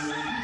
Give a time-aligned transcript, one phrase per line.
[0.00, 0.37] Good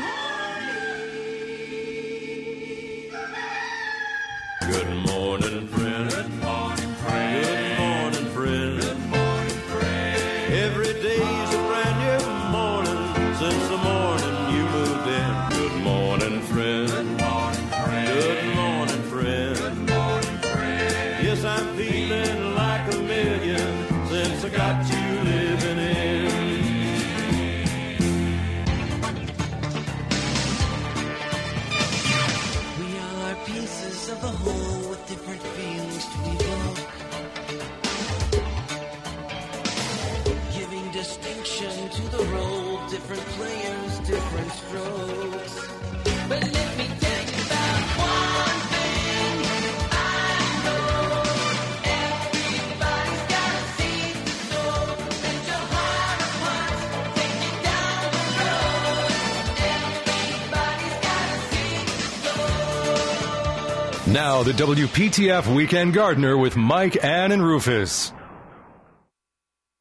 [64.34, 68.12] Now, the WPTF Weekend Gardener with Mike, Ann, and Rufus.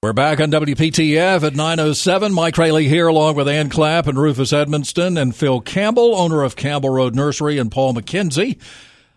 [0.04, 2.32] We're back on WPTF at 907.
[2.32, 6.56] Mike Raley here along with Ann Clapp and Rufus Edmisten and Phil Campbell, owner of
[6.56, 8.62] Campbell Road Nursery, and Paul McKenzie.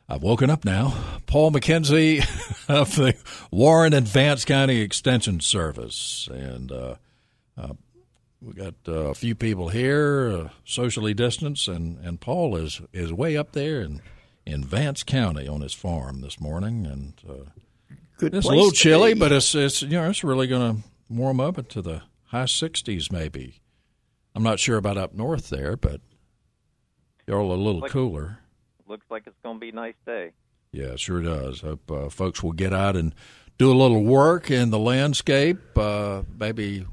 [0.09, 0.95] I've woken up now.
[1.27, 2.21] Paul McKenzie
[2.71, 3.15] of the
[3.51, 6.31] Warren and Vance County Extension Service.
[6.33, 6.95] And uh,
[7.59, 7.75] uh,
[8.41, 13.13] we got uh, a few people here, uh, socially distanced, and, and Paul is, is
[13.13, 14.01] way up there in,
[14.47, 16.87] in Vance County on his farm this morning.
[16.87, 17.51] And uh,
[18.19, 19.21] Good it's a little chilly, be.
[19.21, 23.11] but it's it's you know it's really going to warm up into the high sixties
[23.13, 23.61] maybe.
[24.35, 26.01] I'm not sure about up north there, but
[27.27, 28.39] y'all a little Like- cooler.
[28.89, 30.31] Looks like it's going to be a nice day.
[30.71, 31.61] Yeah, it sure does.
[31.61, 33.13] Hope uh, folks will get out and
[33.59, 35.59] do a little work in the landscape.
[35.77, 36.87] Uh, maybe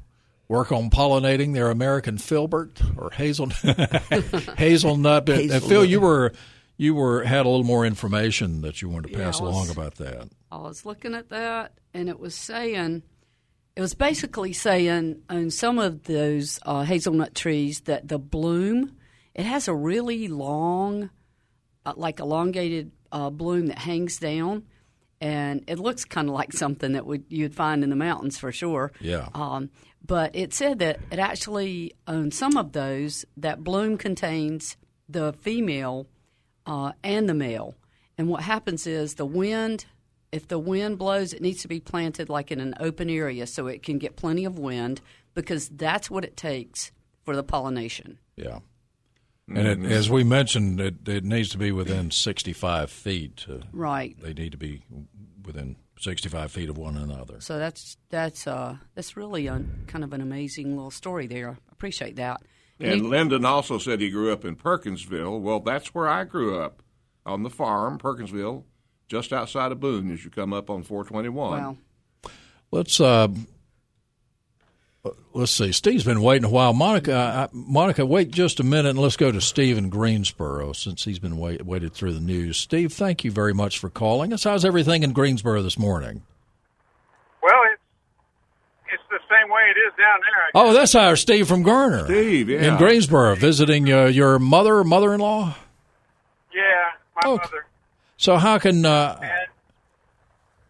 [0.48, 3.46] work on pollinating their American filbert or hazel
[4.58, 5.28] hazelnut.
[5.28, 6.32] Uh, Phil, you were
[6.76, 9.70] you were had a little more information that you wanted to pass I was- along
[9.70, 10.28] about that.
[10.50, 13.02] I was looking at that, and it was saying,
[13.74, 18.96] it was basically saying on some of those uh, hazelnut trees that the bloom,
[19.34, 21.10] it has a really long,
[21.84, 24.62] uh, like elongated uh, bloom that hangs down,
[25.20, 28.52] and it looks kind of like something that would you'd find in the mountains for
[28.52, 28.92] sure.
[29.00, 29.28] Yeah.
[29.34, 29.70] Um,
[30.06, 34.76] but it said that it actually on some of those that bloom contains
[35.08, 36.06] the female
[36.66, 37.74] uh, and the male.
[38.16, 39.86] And what happens is the wind,
[40.32, 43.66] if the wind blows, it needs to be planted like in an open area so
[43.66, 45.00] it can get plenty of wind
[45.34, 46.92] because that's what it takes
[47.24, 48.18] for the pollination.
[48.36, 48.60] Yeah.
[49.48, 53.36] And it, as we mentioned, it, it needs to be within 65 feet.
[53.38, 54.16] To, Right.
[54.20, 54.84] They need to be
[55.44, 57.40] within 65 feet of one another.
[57.40, 61.50] So that's that's uh, that's really a, kind of an amazing little story there.
[61.50, 62.42] I appreciate that.
[62.80, 65.40] And you- Lyndon also said he grew up in Perkinsville.
[65.40, 66.82] Well, that's where I grew up
[67.24, 68.64] on the farm, Perkinsville,
[69.08, 71.60] just outside of Boone as you come up on 421.
[71.60, 71.78] well,
[72.70, 73.28] Let's uh,
[75.32, 75.70] let's see.
[75.72, 76.72] Steve's been waiting a while.
[76.72, 81.04] Monica, I, Monica, wait just a minute, and let's go to Steve in Greensboro since
[81.04, 82.56] he's been wait, waited through the news.
[82.56, 84.44] Steve, thank you very much for calling us.
[84.44, 86.22] How's everything in Greensboro this morning?
[87.42, 87.82] Well, it's
[88.94, 90.50] it's the same way it is down there.
[90.54, 92.04] Oh, that's our Steve from Garner.
[92.04, 92.62] Steve, yeah.
[92.72, 95.54] in Greensboro, visiting uh, your mother, mother-in-law.
[96.54, 96.62] Yeah,
[97.16, 97.36] my Oh.
[97.36, 97.66] mother.
[98.16, 99.48] So how can uh, And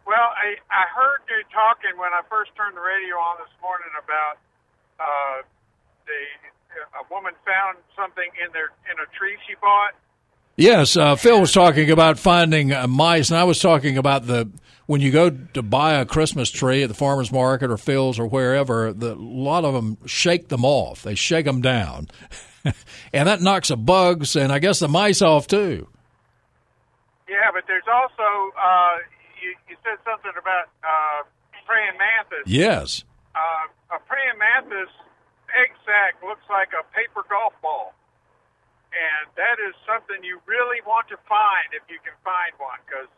[0.05, 3.89] well, I I heard you talking when I first turned the radio on this morning
[4.03, 4.37] about
[4.99, 5.43] uh,
[6.05, 6.19] the
[6.99, 9.93] a woman found something in their in a tree she bought.
[10.57, 14.49] Yes, uh, Phil was talking about finding uh, mice, and I was talking about the
[14.85, 18.27] when you go to buy a Christmas tree at the farmers market or Phil's or
[18.27, 18.93] wherever.
[18.93, 22.07] The, a lot of them shake them off; they shake them down,
[23.13, 25.87] and that knocks the bugs and I guess the mice off too.
[27.27, 28.97] Yeah, but there's also uh,
[29.41, 31.23] you you said something about uh,
[31.65, 32.45] praying mantis.
[32.45, 33.03] Yes,
[33.35, 34.93] Uh, a praying mantis
[35.55, 37.93] egg sac looks like a paper golf ball.
[38.95, 43.11] And that is something you really want to find if you can find one because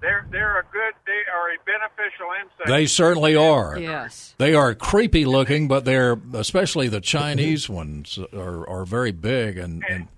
[0.00, 2.68] they're they're a good they are a beneficial insect.
[2.68, 3.78] they certainly are.
[3.78, 4.34] yes.
[4.38, 9.84] They are creepy looking, but they're especially the Chinese ones are are very big and.
[9.88, 10.08] and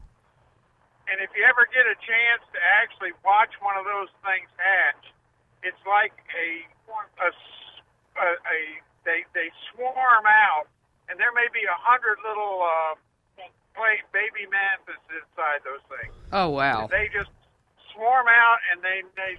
[1.12, 5.12] and if you ever get a chance to actually watch one of those things hatch,
[5.62, 6.64] it's like a
[7.20, 7.28] a
[8.24, 8.58] a
[9.04, 10.72] they they swarm out,
[11.10, 12.94] and there may be a hundred little uh,
[13.74, 16.14] play, baby mantis inside those things.
[16.32, 16.88] Oh wow.
[16.88, 17.30] They just
[17.92, 19.36] swarm out, and they they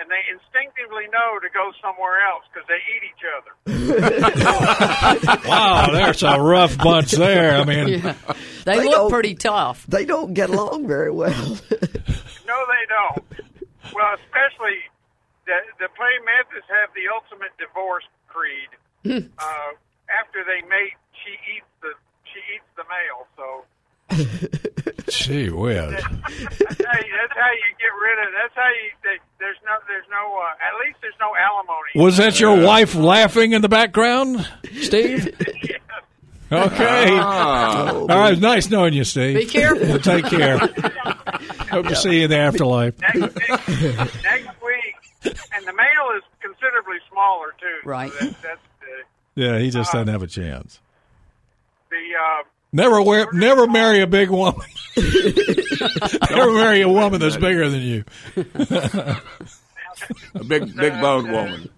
[0.00, 3.52] and they instinctively know to go somewhere else because they eat each other.
[5.46, 7.56] Wow, there's a rough bunch there.
[7.60, 8.14] I mean, Yeah.
[8.64, 9.86] They, They look pretty tough.
[9.86, 11.32] They don't get along very well.
[12.46, 13.24] No, they don't.
[13.92, 14.78] Well, especially
[15.46, 18.70] the the praying mantis have the ultimate divorce creed.
[19.38, 19.70] uh,
[20.22, 20.94] after they mate,
[21.24, 23.26] she eats the she eats the male.
[23.36, 23.64] So
[25.10, 25.90] gee whiz.
[25.90, 26.80] that's
[27.36, 28.32] how you, that's how you get rid of.
[28.32, 28.90] That's how you.
[29.04, 30.38] They, there's no there's no.
[30.38, 32.04] Uh, at least there's no alimony.
[32.04, 34.48] Was that your wife laughing in the background,
[34.80, 35.34] Steve?
[36.52, 37.08] Okay.
[37.10, 39.36] Ah, All right, nice knowing you, Steve.
[39.36, 39.98] Be careful.
[39.98, 40.58] Take care.
[40.58, 42.94] Hope to see you in the afterlife.
[43.00, 44.94] next, next, next week,
[45.24, 47.66] and the male is considerably smaller too.
[47.82, 48.12] so Right.
[48.20, 50.78] that, that's the Yeah, he just doesn't have a chance.
[51.90, 51.96] the.
[51.96, 54.60] Uh, Never wear, never marry a big woman.
[56.30, 58.04] never marry a woman that's bigger than you.
[60.34, 61.68] a big big boned woman.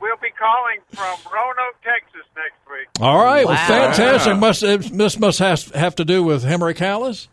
[0.00, 2.88] We'll be calling from Roanoke, Texas next week.
[3.00, 3.66] All right, well, Wow.
[3.66, 4.36] fantastic.
[4.36, 4.60] Must
[4.96, 7.28] this must has, have to do with Hemorrhage Callis?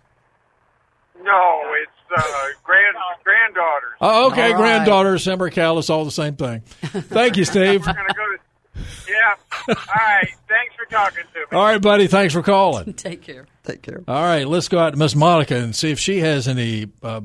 [1.24, 2.24] No, it's uh,
[2.64, 3.92] grand granddaughters.
[4.02, 4.58] Oh, okay, All right.
[4.58, 6.62] granddaughters, Hemorrhage Callis, all the same thing.
[6.82, 7.86] Thank you, Steve.
[7.86, 8.38] We're gonna go to.
[8.76, 9.36] Yeah.
[9.68, 10.30] All right.
[10.48, 11.46] Thanks for talking to me.
[11.58, 12.08] All right, buddy.
[12.08, 12.94] Thanks for calling.
[12.96, 13.46] Take care.
[13.64, 14.04] Take care.
[14.08, 17.22] All right, let's go out to Miss Monica and see if she has any uh,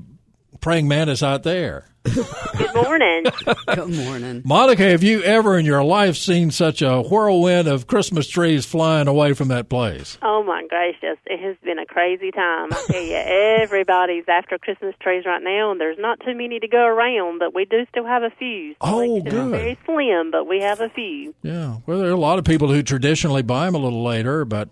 [0.60, 1.87] praying mantis out there.
[2.14, 3.25] Good morning.
[3.67, 4.43] Good morning.
[4.44, 9.08] Monica, have you ever in your life seen such a whirlwind of Christmas trees flying
[9.08, 10.19] away from that place?
[10.23, 12.69] oh my gracious, it has been a crazy time.
[12.73, 16.69] I tell you, everybody's after Christmas trees right now, and there's not too many to
[16.69, 18.75] go around, but we do still have a few.
[18.81, 19.50] Oh, Selection good.
[19.50, 21.35] Very slim, but we have a few.
[21.43, 24.44] Yeah, well, there are a lot of people who traditionally buy them a little later,
[24.44, 24.69] but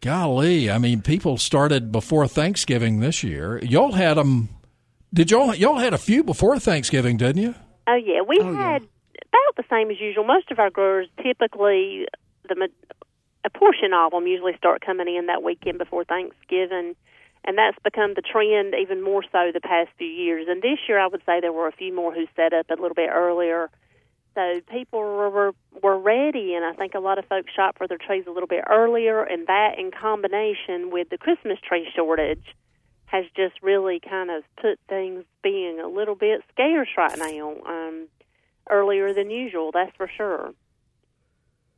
[0.00, 3.58] golly, I mean, people started before Thanksgiving this year.
[3.62, 4.48] Y'all had them.
[5.14, 7.54] Did y'all y'all had a few before Thanksgiving, didn't you?
[7.86, 10.24] Oh yeah, we oh, had about the same as usual.
[10.24, 12.06] Most of our growers typically
[12.48, 12.68] the
[13.44, 16.94] a portion of them usually start coming in that weekend before Thanksgiving,
[17.44, 20.46] and that's become the trend even more so the past few years.
[20.48, 22.80] And this year, I would say there were a few more who set up a
[22.80, 23.68] little bit earlier.
[24.34, 27.86] So people were, were were ready, and I think a lot of folks shop for
[27.86, 32.46] their trees a little bit earlier, and that in combination with the Christmas tree shortage
[33.12, 38.08] has just really kind of put things being a little bit scarce right now, um,
[38.70, 39.70] earlier than usual.
[39.70, 40.54] That's for sure.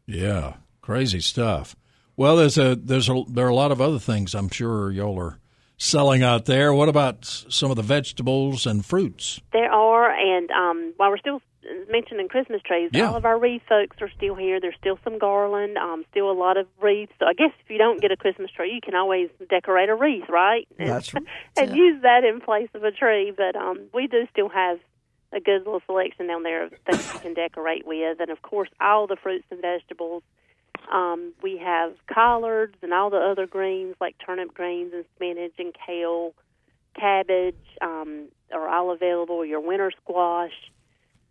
[0.06, 1.74] Yeah, crazy stuff.
[2.16, 5.18] Well, there's a there's a there are a lot of other things I'm sure y'all
[5.18, 5.40] are
[5.76, 6.72] selling out there.
[6.72, 9.40] What about some of the vegetables and fruits?
[9.52, 11.42] There are, and um, while we're still
[11.90, 13.08] mentioning Christmas trees, Yeah.
[13.08, 14.60] all of our wreath folks are still here.
[14.60, 17.12] There's still some garland, um, still a lot of wreaths.
[17.18, 19.94] So I guess if you don't get a Christmas tree, you can always decorate a
[19.94, 20.66] wreath, right?
[20.78, 21.24] And, That's right.
[21.56, 21.76] and Yeah.
[21.76, 23.32] use that in place of a tree.
[23.36, 24.78] But um, we do still have
[25.32, 28.68] a good little selection down there of things you can decorate with, and of course,
[28.80, 30.22] all the fruits and vegetables.
[30.92, 35.74] Um, we have collards and all the other greens like turnip greens and spinach and
[35.86, 36.34] kale,
[36.94, 39.44] cabbage um, are all available.
[39.44, 40.52] Your winter squash,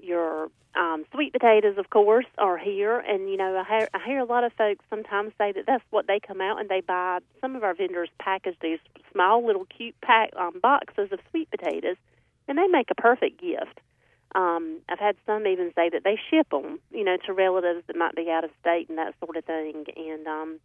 [0.04, 3.00] your um, sweet potatoes, of course, are here.
[3.00, 5.84] And you know, I hear, I hear a lot of folks sometimes say that that's
[5.92, 7.20] what they come out and they buy.
[7.42, 8.80] Some of our vendors package these
[9.12, 11.98] small little cute pack um, boxes of sweet potatoes,
[12.48, 13.80] and they make a perfect gift.
[14.36, 17.96] Um, I've had some even say that they ship them, you know, to relatives that
[17.96, 19.86] might be out of state and that sort of thing.
[19.96, 20.60] And um,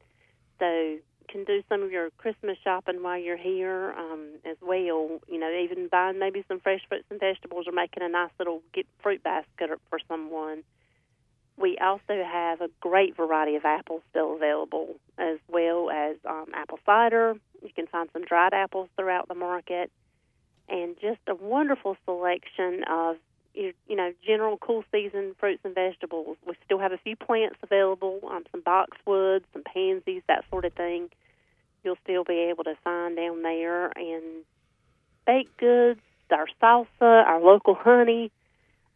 [0.58, 0.96] so
[1.28, 5.20] can do some of your Christmas shopping while you're here um, as well.
[5.28, 8.62] You know, even buying maybe some fresh fruits and vegetables or making a nice little
[8.72, 10.62] get fruit basket for someone.
[11.56, 16.78] We also have a great variety of apples still available, as well as um, apple
[16.86, 17.34] cider.
[17.62, 19.90] You can find some dried apples throughout the market,
[20.68, 23.16] and just a wonderful selection of
[23.54, 26.36] you you know general cool season fruits and vegetables.
[26.46, 30.72] We still have a few plants available, um, some boxwoods, some pansies, that sort of
[30.74, 31.10] thing.
[31.84, 34.44] You'll still be able to find down there, and
[35.26, 36.00] baked goods,
[36.30, 38.30] our salsa, our local honey.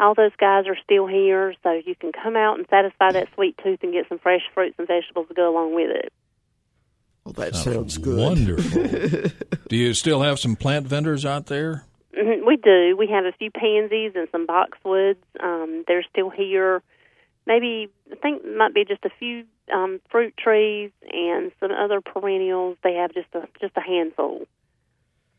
[0.00, 3.56] All those guys are still here, so you can come out and satisfy that sweet
[3.62, 6.12] tooth and get some fresh fruits and vegetables to go along with it.
[7.24, 8.18] Well, that sounds good.
[8.18, 9.46] Wonderful.
[9.68, 11.84] Do you still have some plant vendors out there?
[12.46, 12.96] We do.
[12.96, 15.16] We have a few pansies and some boxwoods.
[15.40, 16.82] Um, they're still here.
[17.46, 22.76] Maybe I think might be just a few um, fruit trees and some other perennials.
[22.84, 24.46] They have just a just a handful.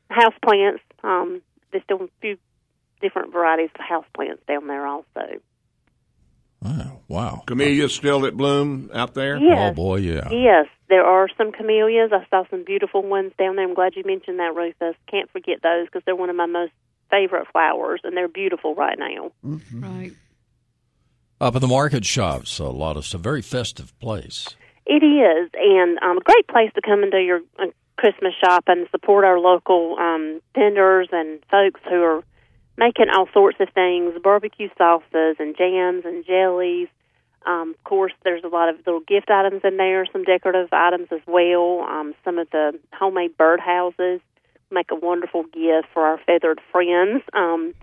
[0.10, 0.82] House plants.
[1.04, 2.38] Um, there's still a few
[3.02, 5.42] different varieties of house plants down there also.
[6.66, 7.44] Oh, wow.
[7.46, 9.38] Camellias still at bloom out there?
[9.38, 9.72] Yes.
[9.72, 10.30] Oh boy, yeah.
[10.32, 12.12] Yes, there are some camellias.
[12.14, 13.66] I saw some beautiful ones down there.
[13.68, 14.96] I'm glad you mentioned that, Rufus.
[15.10, 16.72] Can't forget those because they're one of my most
[17.10, 19.32] favorite flowers, and they're beautiful right now.
[19.74, 20.12] Right.
[21.42, 24.56] Up in the market shops, a lot of it's a very festive place.
[24.86, 27.66] It is, and um, a great place to come and do your uh,
[27.98, 32.24] Christmas shop and support our local um, vendors and folks who are
[32.78, 36.88] making all sorts of things, barbecue sauces and jams and jellies.
[37.46, 41.08] Um, of course, there's a lot of little gift items in there, some decorative items
[41.12, 41.82] as well.
[41.82, 44.22] Um, some of the homemade birdhouses
[44.72, 47.74] make a wonderful gift for our feathered friends um,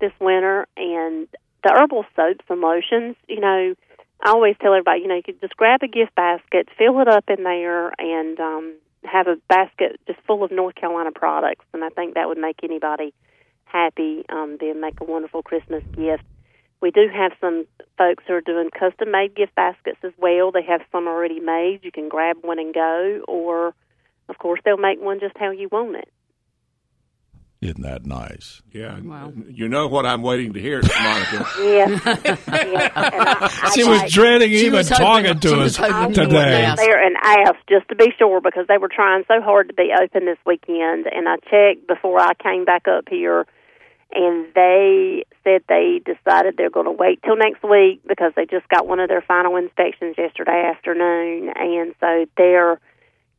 [0.00, 0.66] this winter.
[0.76, 1.28] And
[1.64, 3.74] the herbal soaps and lotions, you know,
[4.22, 7.08] I always tell everybody, you know, you could just grab a gift basket, fill it
[7.08, 11.64] up in there, and um, have a basket just full of North Carolina products.
[11.72, 13.12] And I think that would make anybody
[13.64, 14.24] happy.
[14.28, 16.24] Um, then make a wonderful Christmas gift.
[16.80, 17.66] We do have some
[17.98, 20.52] folks who are doing custom made gift baskets as well.
[20.52, 21.80] They have some already made.
[21.82, 23.74] You can grab one and go, or
[24.28, 26.08] of course they'll make one just how you want it.
[27.62, 28.60] Isn't that nice?
[28.70, 29.00] Yeah.
[29.00, 29.32] Wow.
[29.48, 31.46] You know what I'm waiting to hear, Monica.
[31.58, 31.88] Yeah,
[32.48, 32.90] yeah.
[32.94, 35.88] I, I She was like- dreading She even was talking she to us today.
[36.06, 36.76] wouldn't went ask.
[36.82, 39.90] there and asked just to be sure because they were trying so hard to be
[39.98, 41.06] open this weekend.
[41.10, 43.46] And I checked before I came back up here,
[44.12, 48.68] and they said they decided they're going to wait till next week because they just
[48.68, 52.80] got one of their final inspections yesterday afternoon, and so they're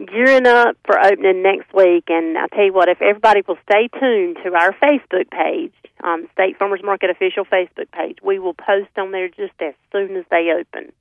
[0.05, 2.05] gearing up for opening next week.
[2.07, 6.27] And I tell you what, if everybody will stay tuned to our Facebook page, um,
[6.33, 10.25] State Farmers Market official Facebook page, we will post on there just as soon as
[10.29, 10.91] they open.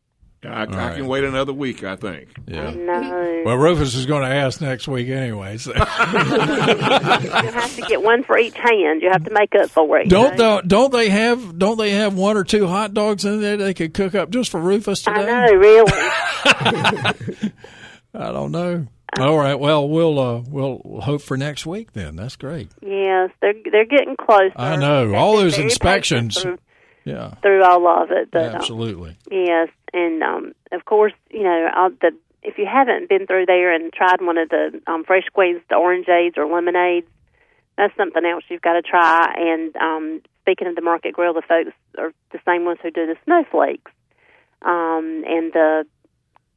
[0.53, 0.97] I, I right.
[0.97, 2.29] can wait another week, I think.
[2.47, 2.71] Yeah.
[2.71, 3.43] No.
[3.45, 5.59] Well, Rufus is going to ask next week anyway.
[5.59, 5.73] So.
[5.77, 9.03] you have to get one for each hand.
[9.03, 10.09] You have to make up for it.
[10.09, 10.57] don't know?
[10.57, 13.75] the, don't they have don't they have one or two hot dogs in there they
[13.75, 15.21] could cook up just for Rufus today?
[15.21, 15.93] I know, really.
[18.15, 18.87] I don't know.
[19.19, 19.55] All right.
[19.55, 22.17] Well, we'll uh, we'll hope for next week then.
[22.17, 22.71] That's great.
[22.83, 24.53] yes, they're they're getting closer.
[24.57, 25.07] I know.
[25.07, 26.45] They've All those very inspections.
[27.07, 27.35] Yeah.
[27.41, 29.17] through, all of it, but um, Absolutely.
[29.31, 32.11] yes, and um, of course, you know, all the
[32.43, 36.37] if you haven't been through there and tried one of the um, fresh squeezed orangeades
[36.37, 37.07] or lemonades,
[37.79, 39.35] that's something else you've got to try.
[39.37, 43.07] And um, speaking of the Market Grill, the folks are the same ones who do
[43.07, 43.93] the snowflakes
[44.63, 45.87] um, and the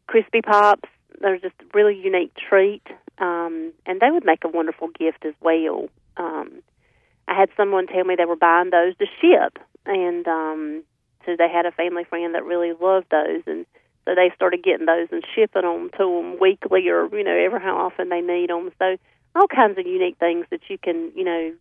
[0.07, 0.89] crispy pops.
[1.21, 2.83] They're just a really unique treat,
[3.17, 5.89] um, and they would make a wonderful gift as well.
[6.17, 6.63] Um,
[7.27, 10.83] I had someone tell me they were buying those to ship, and um,
[11.25, 13.65] so they had a family friend that really loved those, and
[14.05, 17.59] so they started getting those and shipping them to them weekly or you know ever
[17.59, 18.71] how often they need them.
[18.79, 18.97] So
[19.35, 21.53] all kinds of unique things that you can you know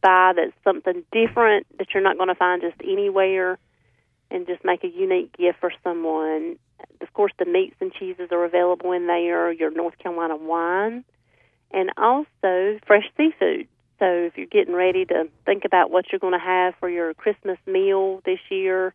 [0.00, 3.58] buy that's something different that you're not going to find just anywhere,
[4.30, 6.56] and just make a unique gift for someone.
[7.00, 9.50] Of course, the meats and cheeses are available in there.
[9.52, 11.04] Your North Carolina wine,
[11.72, 13.66] and also fresh seafood.
[13.98, 17.14] So if you're getting ready to think about what you're going to have for your
[17.14, 18.94] Christmas meal this year,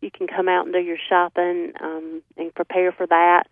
[0.00, 3.44] you can come out and do your shopping um, and prepare for that.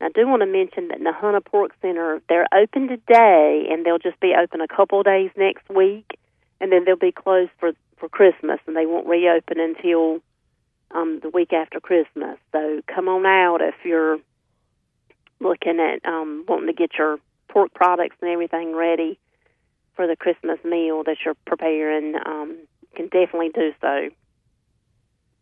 [0.00, 4.20] I do want to mention that Nahunta Pork Center, they're open today, and they'll just
[4.20, 6.18] be open a couple of days next week,
[6.60, 10.20] and then they'll be closed for for Christmas, and they won't reopen until
[10.90, 12.36] um, the week after Christmas.
[12.52, 14.18] So come on out if you're
[15.40, 19.18] looking at um, wanting to get your pork products and everything ready
[19.94, 22.14] for the Christmas meal that you're preparing.
[22.26, 22.58] Um,
[22.94, 24.08] can definitely do so.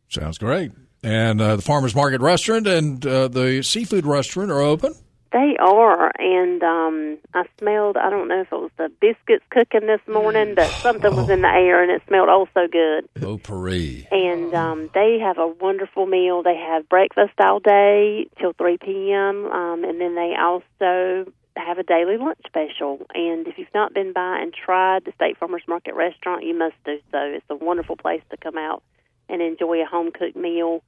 [0.09, 0.73] Sounds great.
[1.03, 4.95] And uh, the farmers market restaurant and uh, the seafood restaurant are open.
[5.33, 7.97] They are, and um, I smelled.
[7.97, 11.41] I don't know if it was the biscuits cooking this morning, but something was in
[11.41, 13.09] the air, and it smelled oh so good.
[13.23, 14.05] Oh, Paris.
[14.11, 16.43] And um, they have a wonderful meal.
[16.43, 21.83] They have breakfast all day till three p.m., um, and then they also have a
[21.83, 23.07] daily lunch special.
[23.15, 26.75] And if you've not been by and tried the State Farmers Market restaurant, you must
[26.85, 27.19] do so.
[27.19, 28.83] It's a wonderful place to come out
[29.29, 30.83] and enjoy a home cooked meal.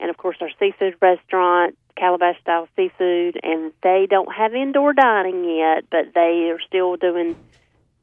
[0.00, 5.44] And of course, our seafood restaurant, Calabash style seafood, and they don't have indoor dining
[5.44, 7.36] yet, but they are still doing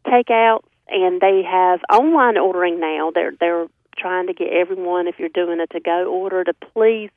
[0.05, 3.11] takeouts, and they have online ordering now.
[3.13, 7.09] They're they're trying to get everyone, if you're doing a to go order, to please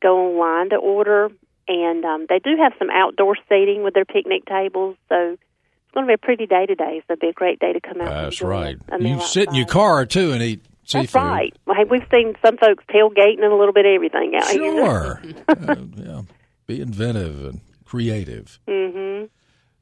[0.00, 1.30] go online to order.
[1.68, 6.06] And um, they do have some outdoor seating with their picnic tables, so it's going
[6.06, 7.02] to be a pretty day today.
[7.06, 8.08] So it'll be a great day to come out.
[8.08, 8.76] That's right.
[9.00, 11.06] You sit in your car too and eat seafood.
[11.06, 11.56] That's right.
[11.66, 14.62] Well, hey, we've seen some folks tailgating and a little bit of everything out here.
[14.62, 15.22] Sure.
[15.48, 16.22] uh, yeah.
[16.66, 18.58] Be inventive and creative.
[18.68, 19.26] Mm-hmm.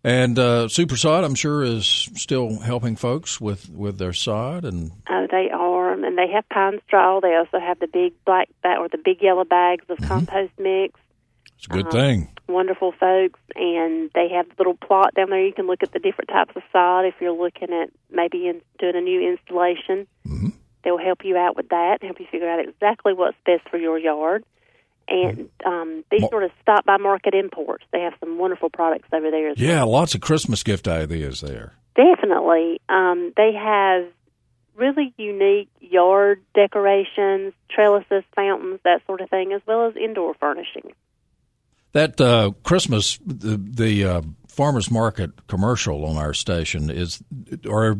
[0.06, 4.64] And uh, Super Sod, I'm sure, is still helping folks with, with their sod.
[4.66, 7.20] And Oh, they are, and they have pine straw.
[7.20, 10.02] They also have the big black bag or the big yellow bags Mm-hmm.
[10.04, 11.00] of compost mix.
[11.56, 12.28] It's a good Uh, thing.
[12.48, 15.44] wonderful folks, and they have a little plot down there.
[15.44, 18.60] You can look at the different types of sod if you're looking at maybe in,
[18.78, 20.06] doing a new installation.
[20.26, 20.48] Mm-hmm.
[20.82, 23.98] They'll help you out with that, help you figure out exactly what's best for your
[23.98, 24.44] yard.
[25.06, 27.84] And um, sure to stop by Market Imports.
[27.92, 29.50] They have some wonderful products over there.
[29.50, 31.72] As Yeah, lots of Christmas gift ideas there.
[31.94, 32.80] Definitely.
[32.88, 34.06] Um, they have
[34.76, 40.94] really unique yard decorations, trellises, fountains, that sort of thing, as well as indoor furnishings.
[41.94, 47.22] That uh, Christmas, the, the uh, farmers market commercial on our station is,
[47.68, 47.96] or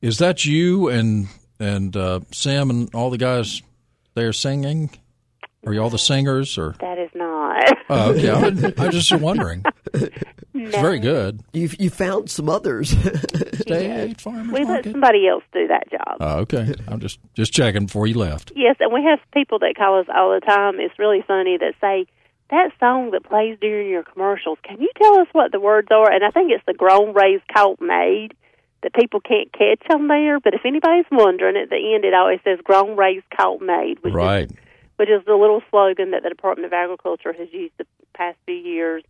[0.00, 3.62] is that you and and uh, Sam and all the guys
[4.14, 4.90] there singing?
[5.64, 6.74] Are you all the singers or?
[6.80, 7.64] That is not.
[7.88, 9.64] Oh, okay, I, I was just wondering.
[10.54, 11.40] It's very good.
[11.52, 12.90] You you found some others.
[13.60, 16.18] State farmers we let somebody else do that job.
[16.20, 18.52] Oh, okay, I'm just just checking before you left.
[18.54, 20.80] Yes, and we have people that call us all the time.
[20.80, 22.06] It's really funny that say
[22.52, 24.58] that song that plays during your commercials.
[24.62, 26.10] Can you tell us what the words are?
[26.10, 28.34] And I think it's the grown, raised, caught, made
[28.82, 30.38] that people can't catch on there.
[30.38, 34.14] But if anybody's wondering, at the end it always says grown, raised, caught, made, which
[34.14, 34.50] Right.
[34.50, 34.56] is
[34.96, 38.54] which is the little slogan that the Department of Agriculture has used the past few
[38.54, 39.02] years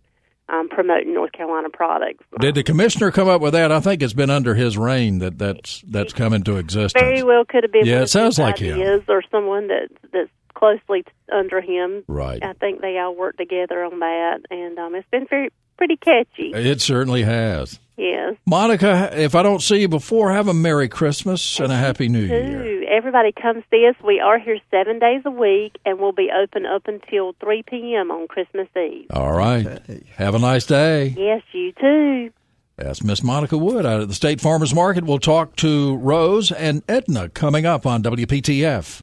[0.49, 2.25] um, promoting North Carolina products.
[2.41, 3.71] Did the commissioner come up with that?
[3.73, 6.93] I think it's been under his reign that that's that's come into existence.
[7.03, 7.85] Very well could have been.
[7.87, 9.03] Yeah, it sounds like him.
[9.09, 12.05] or someone that that's closely under him.
[12.07, 12.43] Right.
[12.43, 16.53] I think they all work together on that, and um, it's been very pretty catchy.
[16.55, 17.79] It certainly has.
[17.97, 18.37] Yes.
[18.47, 22.25] Monica, if I don't see you before, have a Merry Christmas and a Happy New
[22.25, 22.85] Year.
[22.91, 23.97] Everybody come see us.
[24.05, 28.11] We are here seven days a week, and we'll be open up until three p.m.
[28.11, 29.07] on Christmas Eve.
[29.11, 29.81] All right.
[30.17, 31.15] Have a nice day.
[31.17, 32.31] Yes, you too.
[32.77, 35.05] That's Miss Monica Wood out at the State Farmers Market.
[35.05, 39.01] We'll talk to Rose and Edna coming up on WPTF.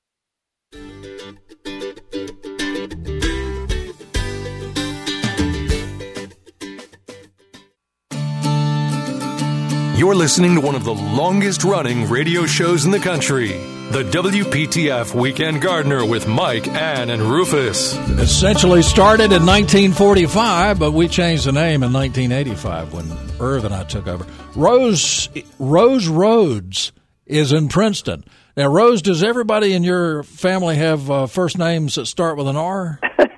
[9.99, 13.49] You're listening to one of the longest running radio shows in the country.
[13.91, 17.97] The WPTF Weekend Gardener with Mike, Ann, and Rufus.
[18.17, 23.83] Essentially started in 1945, but we changed the name in 1985 when Irv and I
[23.83, 24.25] took over.
[24.55, 25.27] Rose
[25.59, 26.93] Rose Rhodes
[27.25, 28.23] is in Princeton.
[28.55, 32.55] Now, Rose, does everybody in your family have uh, first names that start with an
[32.55, 33.01] R?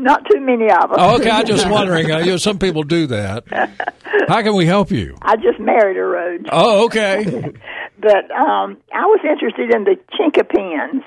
[0.00, 0.92] Not too many of them.
[0.98, 2.10] Oh, okay, I'm just wondering.
[2.10, 3.44] Uh, you know, some people do that.
[4.28, 5.16] How can we help you?
[5.20, 6.48] I just married a road.
[6.50, 7.52] Oh, okay.
[8.00, 11.04] But um, I was interested in the chinkapins.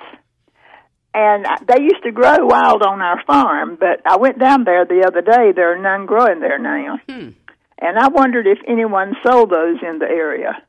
[1.16, 5.04] And they used to grow wild on our farm, but I went down there the
[5.08, 5.52] other day.
[5.56, 7.00] There are none growing there now.
[7.08, 10.62] And I wondered if anyone sold those in the area.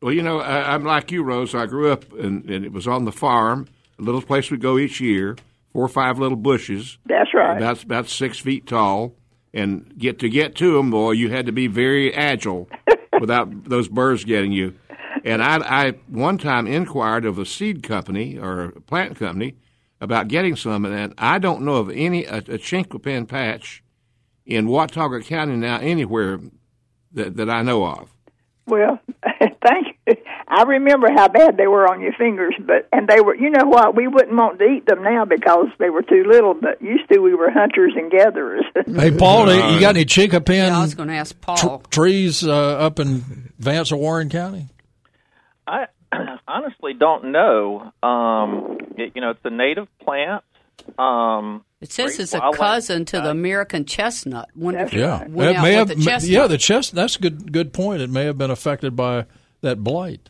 [0.00, 1.52] Well, you know, I, I'm like you, Rose.
[1.54, 3.66] I grew up, and, and it was on the farm,
[3.98, 5.36] a little place we go each year,
[5.72, 6.98] four or five little bushes.
[7.06, 7.56] That's right.
[7.56, 9.14] About about six feet tall,
[9.54, 12.68] and get to get to them, boy, you had to be very agile
[13.20, 14.74] without those birds getting you.
[15.24, 19.56] And I, I one time inquired of a seed company or a plant company
[20.00, 23.82] about getting some, and I don't know of any a, a chinkapin patch
[24.44, 26.40] in Watauga County now anywhere
[27.12, 28.12] that that I know of.
[28.66, 28.98] Well,
[29.38, 29.91] thank you.
[30.54, 33.34] I remember how bad they were on your fingers, but and they were.
[33.34, 33.96] You know what?
[33.96, 36.52] We wouldn't want to eat them now because they were too little.
[36.52, 38.64] But used to, we were hunters and gatherers.
[38.86, 41.56] Hey, Paul, do you got any chinkapin Yeah, I was going to ask Paul.
[41.78, 44.68] tr- trees uh, up in Vance or Warren County?
[45.66, 45.86] I
[46.48, 47.90] honestly don't know.
[48.02, 50.44] Um, it, you know, it's a native plant.
[50.98, 54.50] Um, It says it's a cousin to the American chestnut.
[54.54, 55.88] Wonder if Yeah, it went it out may have.
[55.88, 56.30] the chestnut.
[56.30, 56.94] Yeah, the chest.
[56.94, 57.52] That's a good.
[57.52, 58.02] Good point.
[58.02, 59.24] It may have been affected by
[59.62, 60.28] that blight.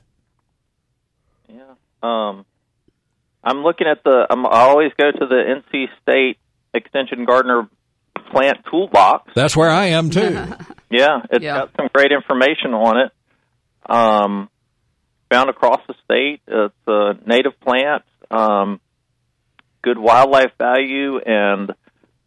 [2.02, 2.28] Yeah.
[2.30, 2.46] Um,
[3.44, 4.26] I'm looking at the.
[4.30, 6.38] I'm, I always go to the NC State
[6.74, 7.68] Extension Gardener
[8.30, 9.32] Plant Toolbox.
[9.34, 10.38] That's where I am too.
[10.90, 11.54] Yeah, it's Yeah.
[11.60, 13.12] got some great information on it.
[13.88, 14.50] Um,
[15.30, 16.42] found across the state.
[16.46, 18.78] It's a native plant, um,
[19.80, 21.70] good wildlife value, and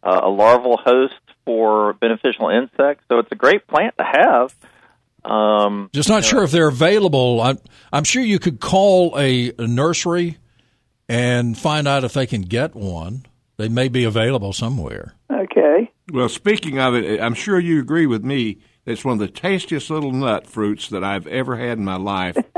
[0.02, 3.04] uh, a larval host for beneficial insects.
[3.08, 4.52] So it's a great plant to have.
[5.26, 7.40] Um, Just not sure if they're available.
[7.40, 7.58] I'm,
[7.92, 10.38] I'm sure you could call a, a nursery
[11.08, 13.26] and find out if they can get one.
[13.56, 15.14] They may be available somewhere.
[15.30, 15.90] okay.
[16.12, 18.58] Well, speaking of it, I'm sure you agree with me.
[18.84, 22.36] It's one of the tastiest little nut fruits that I've ever had in my life,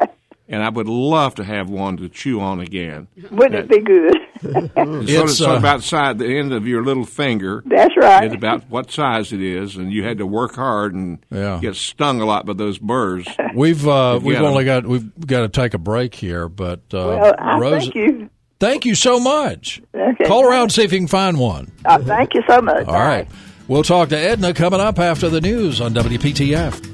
[0.49, 3.09] and I would love to have one to chew on again.
[3.31, 4.17] Wouldn't it be good?
[4.41, 7.63] It's, sort of, It's, sort of about the side, the end of your little finger.
[7.67, 8.23] That's right.
[8.25, 11.59] It's about what size it is, and you had to work hard and Yeah.
[11.61, 13.27] get stung a lot by those burrs.
[13.57, 14.51] We've uh, we've got 'em.
[14.53, 17.95] only got we've got to take a break here, but uh, well, I Rose, thank
[17.97, 18.31] you.
[18.61, 19.83] thank you so much.
[19.93, 20.25] Okay.
[20.27, 21.73] Call around and see if you can find one.
[21.85, 22.87] Uh, thank you so much.
[22.87, 23.27] All right.
[23.67, 26.88] We'll talk to Edna coming up after the news on WPTF.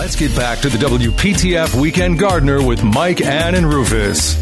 [0.00, 4.34] Let's get back to the WPTF Weekend Gardener with Mike, Ann, and Rufus.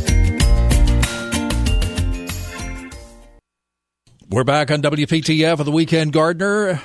[4.31, 6.81] We're back on WPTF with the Weekend Gardener.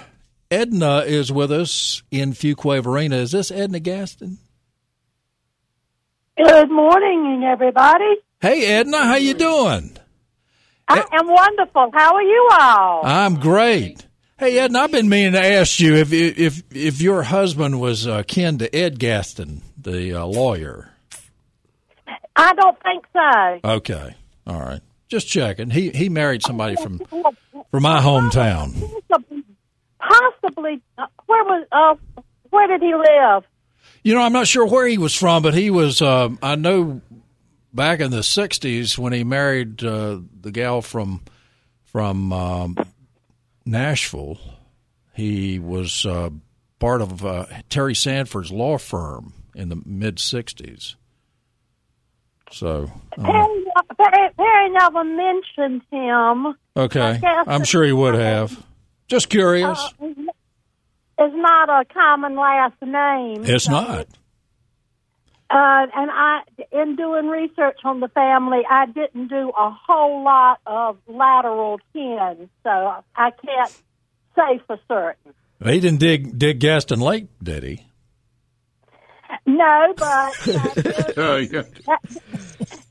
[0.49, 3.15] Edna is with us in Fuquay-Varina.
[3.17, 4.39] Is this Edna Gaston?
[6.35, 8.15] Good morning, everybody.
[8.41, 9.95] Hey, Edna, how you doing?
[10.87, 11.91] I am wonderful.
[11.93, 13.05] How are you all?
[13.05, 14.07] I'm great.
[14.39, 18.23] Hey, Edna, I've been meaning to ask you if if if your husband was uh,
[18.27, 20.89] kin to Ed Gaston, the uh, lawyer.
[22.35, 23.59] I don't think so.
[23.63, 24.15] Okay,
[24.47, 24.81] all right.
[25.07, 25.69] Just checking.
[25.69, 26.99] He he married somebody from
[27.71, 28.73] from my hometown.
[29.99, 30.81] Possibly.
[30.97, 31.67] uh, Where was?
[31.71, 31.95] Uh,
[32.49, 33.43] where did he live?
[34.03, 36.01] You know, I'm not sure where he was from, but he was.
[36.01, 37.01] Uh, I know
[37.71, 41.21] back in the '60s when he married uh, the gal from
[41.85, 42.77] from um,
[43.65, 44.37] Nashville.
[45.13, 46.29] He was uh,
[46.79, 50.95] part of uh, Terry Sanford's law firm in the mid '60s.
[52.51, 53.65] So, Perry,
[53.97, 56.55] Perry, Perry never mentioned him.
[56.77, 58.63] okay, I'm sure he would have.
[59.07, 59.79] Just curious.
[59.99, 60.07] Uh,
[61.19, 63.43] it's not a common last name.
[63.45, 64.07] It's so- not.
[65.49, 70.59] Uh, and I, in doing research on the family, I didn't do a whole lot
[70.65, 72.69] of lateral kin, so
[73.15, 73.81] I can't
[74.35, 75.33] say for certain.
[75.63, 77.85] He didn't dig dig Gaston Lake, did he?
[79.45, 80.05] No, but
[80.47, 81.63] uh, Oh, yeah.
[81.87, 81.99] that,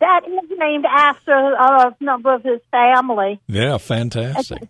[0.01, 4.61] that is named after a number of his family Yeah, fantastic.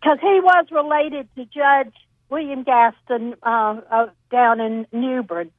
[0.00, 1.94] because he was related to Judge
[2.30, 5.50] William Gaston uh, uh, down in New Bern.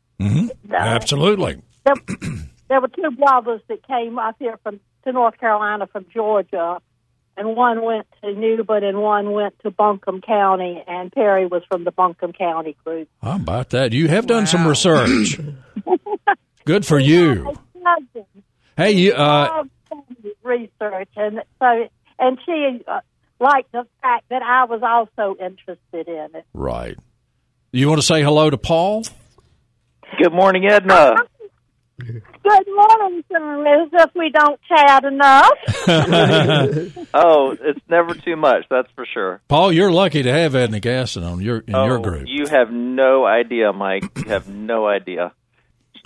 [0.77, 1.61] Absolutely.
[1.85, 1.95] There,
[2.67, 6.79] there were two brothers that came up here from to North Carolina from Georgia,
[7.37, 11.63] and one went to New Bern and one went to Buncombe County, and Perry was
[11.69, 13.07] from the Buncombe County group.
[13.23, 13.93] How about that?
[13.93, 15.39] You have done some research.
[16.65, 17.53] Good for you.
[18.77, 19.63] Hey, you, uh,
[20.43, 22.99] research, and so and she uh,
[23.39, 26.45] liked the fact that I was also interested in it.
[26.53, 26.97] right.
[27.71, 29.03] You want to say hello to Paul?
[30.17, 31.15] Good morning, Edna.
[31.99, 33.83] Good morning, sir.
[33.83, 35.51] As if we don't chat enough.
[37.13, 39.41] oh, it's never too much, that's for sure.
[39.47, 42.23] Paul, you're lucky to have Edna Gaston on your in your Oh, group.
[42.27, 44.03] You have no idea, Mike.
[44.17, 45.33] You have no idea.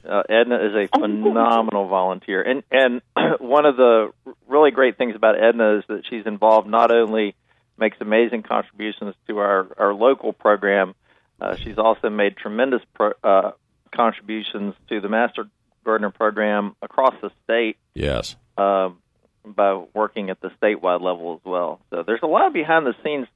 [0.08, 3.02] Uh, Edna is a phenomenal volunteer, and and
[3.39, 4.12] one of the
[4.48, 6.68] really great things about Edna is that she's involved.
[6.68, 7.36] Not only
[7.78, 10.94] makes amazing contributions to our our local program,
[11.39, 13.52] uh, she's also made tremendous pro, uh,
[13.93, 15.45] contributions to the Master
[15.86, 18.36] Gardener program across the state Yes.
[18.58, 18.99] um,
[19.45, 21.79] by working at the statewide level as well.
[21.89, 23.27] So there's a lot of behind the scenes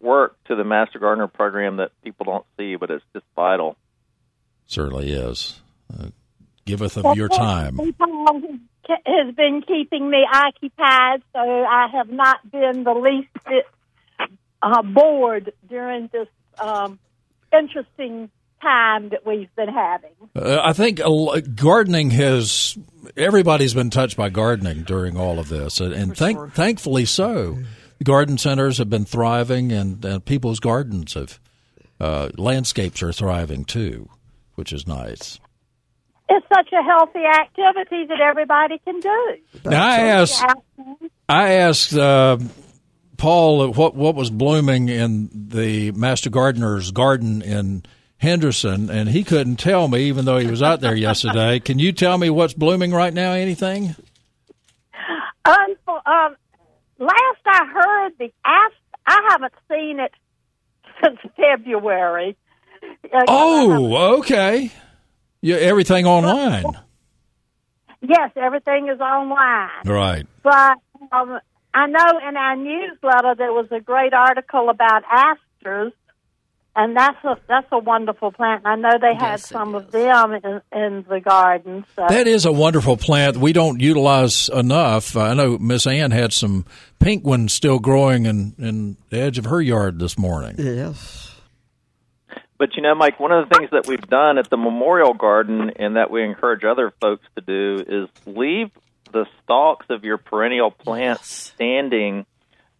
[0.00, 3.76] work to the Master Gardener program that people don't see, but it's just vital.
[4.66, 5.60] Certainly is.
[5.92, 6.08] Uh,
[6.64, 7.78] giveth of your time.
[9.06, 13.64] Has been keeping me occupied, so I have not been the least bit
[14.60, 16.26] uh, bored during this
[16.58, 16.98] um,
[17.52, 20.10] interesting time that we've been having.
[20.34, 21.00] Uh, I think
[21.54, 22.76] gardening has
[23.16, 27.58] everybody's been touched by gardening during all of this, and, and thank, thankfully so.
[28.02, 31.38] Garden centers have been thriving, and, and people's gardens have
[32.00, 34.08] uh, landscapes are thriving too,
[34.54, 35.38] which is nice.
[36.30, 39.36] It's such a healthy activity that everybody can do.
[39.64, 40.44] Now I asked,
[41.28, 42.38] I asked uh,
[43.16, 47.82] Paul what what was blooming in the Master Gardener's garden in
[48.20, 51.58] Henderson, and he couldn't tell me, even though he was out there yesterday.
[51.58, 53.32] Can you tell me what's blooming right now?
[53.32, 53.96] Anything?
[55.44, 56.36] Um, um,
[56.98, 58.74] last I heard, the ast-
[59.06, 60.12] I haven't seen it
[61.02, 62.36] since February.
[63.12, 64.70] Uh, Oh, okay.
[65.40, 66.64] Yeah, everything online.
[68.02, 69.70] yes, everything is online.
[69.86, 70.26] Right.
[70.42, 70.76] But
[71.10, 71.40] um,
[71.72, 75.92] I know in our newsletter there was a great article about asters,
[76.76, 78.62] and that's a that's a wonderful plant.
[78.64, 81.84] I know they had some of them in, in the garden.
[81.96, 85.16] So That is a wonderful plant we don't utilize enough.
[85.16, 86.64] Uh, I know Miss Ann had some
[86.98, 90.56] pink ones still growing in, in the edge of her yard this morning.
[90.58, 91.34] Yes.
[92.58, 95.72] But you know, Mike, one of the things that we've done at the Memorial Garden
[95.76, 98.70] and that we encourage other folks to do is leave
[99.12, 102.26] the stalks of your perennial plants standing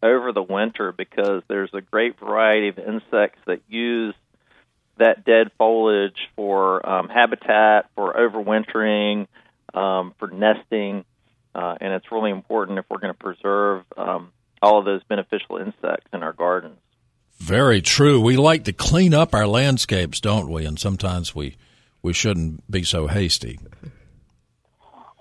[0.03, 4.15] over the winter because there's a great variety of insects that use
[4.99, 9.27] that dead foliage for um, habitat, for overwintering,
[9.75, 11.05] um, for nesting,
[11.55, 14.31] uh, and it's really important if we're going to preserve um,
[14.63, 16.79] all of those beneficial insects in our gardens.
[17.39, 18.21] Very true.
[18.21, 20.67] We like to clean up our landscapes, don't we?
[20.67, 21.57] And sometimes we
[22.03, 23.59] we shouldn't be so hasty.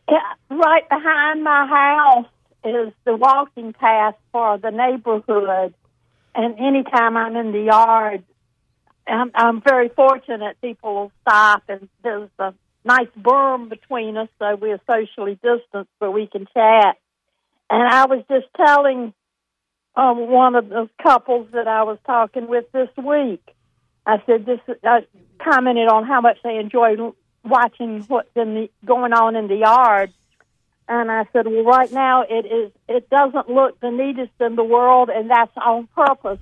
[0.09, 0.17] Yeah,
[0.49, 2.25] right behind my house
[2.63, 5.73] is the walking path for the neighborhood,
[6.35, 8.23] and anytime I'm in the yard,
[9.07, 10.57] I'm, I'm very fortunate.
[10.61, 16.11] People will stop, and there's a nice berm between us, so we're socially distanced, but
[16.11, 16.97] we can chat.
[17.69, 19.13] And I was just telling
[19.95, 23.43] um, one of those couples that I was talking with this week.
[24.05, 24.59] I said this.
[24.83, 25.05] I
[25.43, 26.99] commented on how much they enjoyed
[27.43, 30.13] watching what's in the going on in the yard,
[30.89, 32.71] and I said, well, right now it is.
[32.89, 36.39] It doesn't look the neatest in the world, and that's on purpose.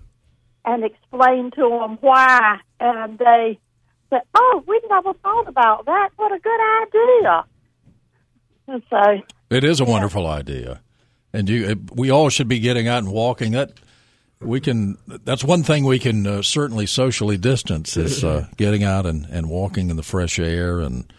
[0.63, 3.60] And explained to them why, and they
[4.10, 6.10] said, "Oh, we never thought about that.
[6.17, 7.45] What a good idea!"
[8.67, 10.81] And so It is a wonderful idea,
[11.31, 13.53] and you we all should be getting out and walking.
[13.53, 13.71] That
[14.41, 14.97] we can.
[15.07, 19.49] That's one thing we can uh, certainly socially distance is uh, getting out and, and
[19.49, 21.12] walking in the fresh air and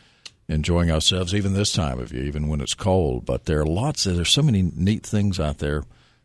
[0.48, 1.34] enjoying ourselves.
[1.34, 3.24] Even this time of year, even when it's cold.
[3.24, 4.04] But there are lots.
[4.04, 5.84] There's so many neat things out there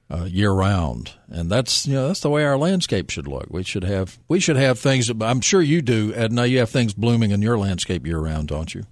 [0.09, 3.47] uh, year round, and that's you know that's the way our landscape should look.
[3.49, 5.07] We should have we should have things.
[5.07, 6.45] That, I'm sure you do, Edna.
[6.45, 8.83] You have things blooming in your landscape year round, don't you?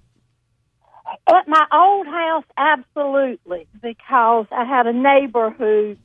[1.28, 5.96] At my old house, absolutely, because I had a neighbor who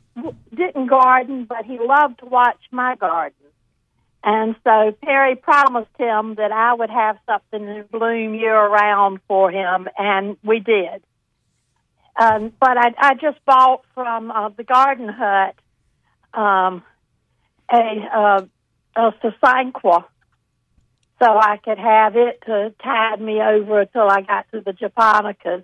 [0.56, 3.47] didn't garden, but he loved to watch my garden.
[4.24, 9.52] And so Perry promised him that I would have something in bloom year round for
[9.52, 11.04] him, and we did.
[12.20, 15.56] Um, but I, I just bought from uh, the Garden Hut
[16.34, 16.84] um,
[17.72, 18.42] a, uh,
[18.96, 20.04] a Sasanqua
[21.20, 25.64] so I could have it to tide me over until I got to the Japonicas.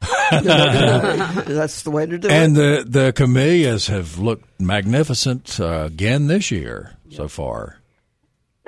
[1.46, 2.84] That's the way to do And it.
[2.92, 7.76] the the camellias have looked magnificent uh, again this year so far.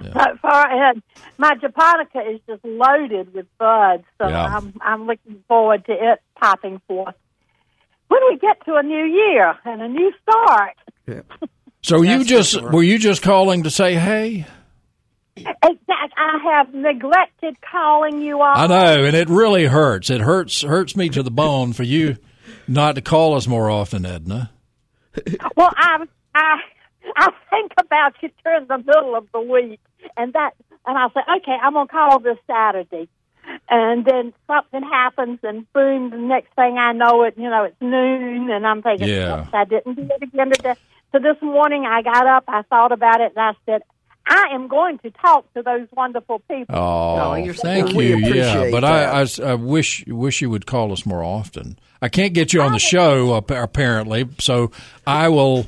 [0.02, 1.02] So far ahead,
[1.38, 4.56] my Japonica is just loaded with buds, so Yeah.
[4.56, 7.14] I'm I'm looking forward to it popping forth.
[8.08, 10.76] When we get to a new year and a new start,
[11.82, 12.70] So you just sure.
[12.70, 14.46] were you just calling to say hey?
[15.36, 18.52] exact, I have neglected calling you all.
[18.56, 20.10] I know, and it really hurts.
[20.10, 22.16] It hurts hurts me to the bone for you
[22.68, 24.50] not to call us more often, Edna.
[25.56, 26.56] Well, I I
[27.16, 29.80] I think about you during the middle of the week,
[30.16, 30.52] and that,
[30.86, 33.08] and I say, okay, I'm gonna call this Saturday,
[33.68, 37.80] and then something happens, and boom, the next thing I know, it you know it's
[37.80, 39.46] noon, and I'm thinking, Yeah.
[39.52, 40.74] I didn't do it again today.
[41.12, 43.82] So this morning, I got up, I thought about it, and I said.
[44.26, 46.76] I am going to talk to those wonderful people.
[46.76, 48.16] Oh, thank We you.
[48.18, 51.78] Yeah, appreciate but I, I, wish wish you would call us more often.
[52.00, 54.70] I can't get you on the show apparently, so
[55.04, 55.66] I will.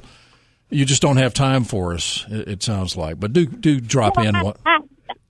[0.72, 2.24] You just don't have time for us.
[2.30, 4.34] It, it sounds like, but do do drop in.
[4.38, 4.78] What, I,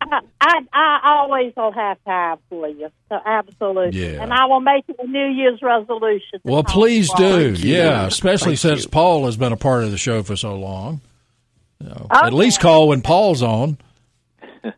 [0.00, 2.88] I, I, I always will have time for you.
[3.08, 4.00] So absolutely.
[4.00, 4.22] Yeah.
[4.22, 6.40] And I will make it a New Year's resolution.
[6.44, 7.52] well, please do.
[7.52, 11.00] Yeah, especially since Paul has been a part of the show for so long.
[11.80, 13.78] You know, At least call when Paul's on.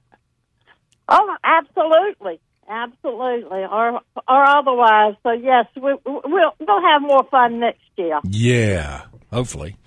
[1.07, 5.15] Oh, absolutely, absolutely, or or otherwise.
[5.23, 8.21] So yes, we, we'll we'll have more fun next year.
[8.25, 9.77] Yeah, hopefully.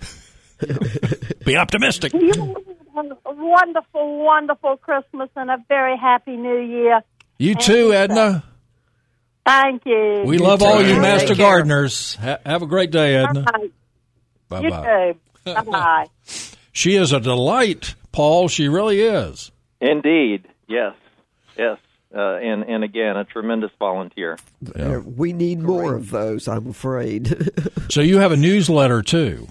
[1.44, 2.12] Be optimistic.
[2.14, 2.32] You
[2.94, 7.00] have a wonderful, wonderful Christmas and a very happy New Year.
[7.38, 8.44] You And, too, Edna.
[9.46, 10.22] Thank you.
[10.26, 11.36] We love all you Take master care.
[11.36, 12.16] gardeners.
[12.16, 13.42] Ha- have a great day, Edna.
[13.44, 13.68] Bye.
[14.48, 15.12] Bye You bye.
[15.44, 15.54] too.
[15.54, 16.06] Bye bye.
[16.72, 18.46] She is a delight, Paul.
[18.46, 19.50] She really is.
[19.80, 20.94] Indeed, yes,
[21.56, 21.76] yes,
[22.14, 24.38] uh, and and again, a tremendous volunteer.
[24.78, 27.34] Uh, We need more of those, I'm afraid.
[27.90, 29.48] So you have a newsletter too.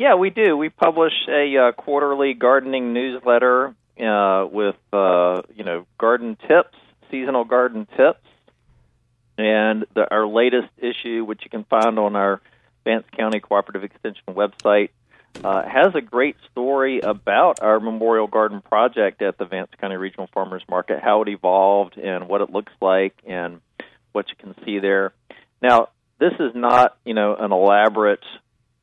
[0.00, 0.56] Yeah, we do.
[0.56, 6.78] We publish a uh, quarterly gardening newsletter uh, with uh, you know garden tips,
[7.10, 8.26] seasonal garden tips,
[9.36, 12.40] and the, our latest issue, which you can find on our
[12.82, 14.88] Vance County Cooperative Extension website,
[15.44, 20.30] uh, has a great story about our Memorial Garden project at the Vance County Regional
[20.32, 23.60] Farmers Market, how it evolved and what it looks like, and
[24.12, 25.12] what you can see there.
[25.60, 28.24] Now, this is not you know an elaborate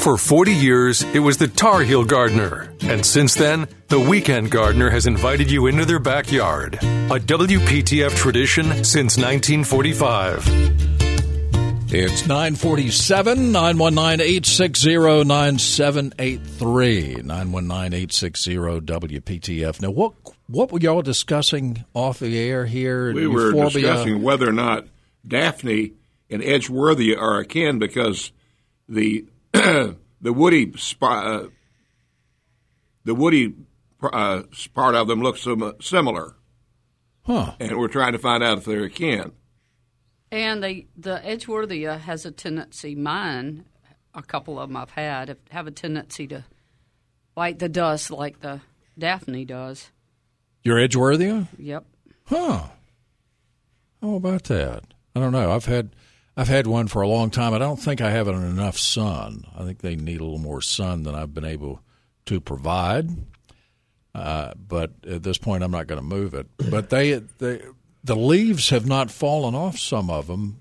[0.00, 2.74] For 40 years, it was the Tar Heel Gardener.
[2.80, 6.74] And since then, the Weekend Gardener has invited you into their backyard.
[6.76, 10.99] A WPTF tradition since 1945.
[11.92, 17.14] It's 947 919 860 9783.
[17.24, 19.82] 919 860 WPTF.
[19.82, 20.12] Now, what
[20.46, 23.12] what were y'all discussing off the air here?
[23.12, 23.72] We were Euphorbia?
[23.82, 24.86] discussing whether or not
[25.26, 25.94] Daphne
[26.30, 28.30] and Edgeworthia are akin because
[28.88, 31.48] the the woody spot, uh,
[33.04, 33.52] the woody
[34.00, 34.42] uh,
[34.74, 36.36] part of them looks sim- similar,
[37.22, 37.54] huh?
[37.58, 39.32] And we're trying to find out if they're akin.
[40.32, 43.64] And they, the Edgeworthia has a tendency, mine,
[44.14, 46.44] a couple of them I've had, have a tendency to
[47.34, 48.60] bite the dust like the
[48.98, 49.90] Daphne does.
[50.62, 51.48] Your Edgeworthia?
[51.58, 51.84] Yep.
[52.26, 52.64] Huh.
[54.02, 54.84] How about that?
[55.14, 55.52] I don't know.
[55.52, 55.90] I've had
[56.36, 57.52] I've had one for a long time.
[57.52, 59.44] I don't think I have enough sun.
[59.56, 61.82] I think they need a little more sun than I've been able
[62.26, 63.10] to provide.
[64.14, 66.46] Uh, but at this point, I'm not going to move it.
[66.70, 67.60] But they, they
[68.04, 69.78] the leaves have not fallen off.
[69.78, 70.60] Some of them.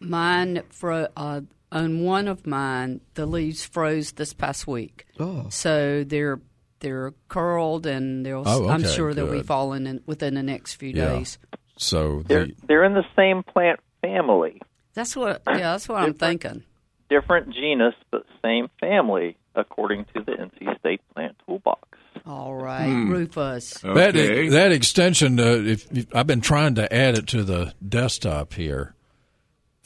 [0.00, 5.06] Mine fro- uh, on one of mine, the leaves froze this past week.
[5.20, 5.46] Oh.
[5.50, 6.40] So they're
[6.80, 8.42] they're curled and they'll.
[8.44, 11.10] Oh, I'm okay, sure they'll be falling in, within the next few Yeah.
[11.14, 11.38] days.
[11.76, 14.60] So They're the, they're in the same plant family,
[14.94, 15.42] That's what.
[15.46, 16.64] Yeah, that's what I'm thinking.
[17.08, 21.88] different genus but same family, according to the NC State Plant Toolbox.
[22.26, 23.10] All right, Hmm.
[23.10, 23.74] Rufus.
[23.82, 28.54] that that extension, uh, if, if I've been trying to add it to the desktop
[28.54, 28.94] here.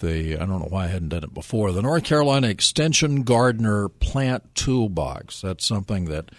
[0.01, 1.73] The I don't know why I hadn't done it before.
[1.73, 5.41] The North Carolina Extension Gardener Plant Toolbox.
[5.41, 6.31] That's something that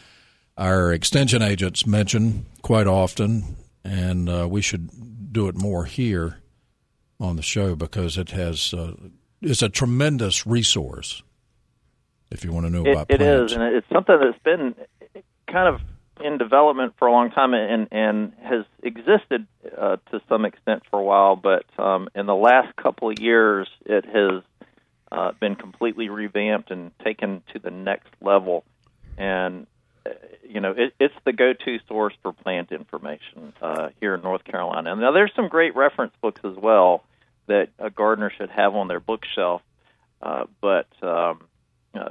[0.55, 6.37] our extension agents mention quite often, and uh, we should do it more here
[7.19, 8.93] on the show because it has uh,
[9.41, 11.23] it's a tremendous resource.
[12.29, 14.75] If you want to know It, about it plants, is, and it's something that's been
[15.47, 15.81] kind of
[16.23, 19.45] in development for a long time and and has existed
[19.77, 21.35] uh, to some extent for a while.
[21.35, 24.43] But um, in the last couple of years, it has
[25.11, 28.63] uh, been completely revamped and taken to the next level.
[29.17, 29.67] And
[30.05, 30.11] uh,
[30.43, 34.91] you know, it, it's the go-to source for plant information uh, here in North Carolina.
[34.91, 37.03] And now there's some great reference books as well
[37.47, 39.61] that a gardener should have on their bookshelf.
[40.21, 41.41] Uh, but um,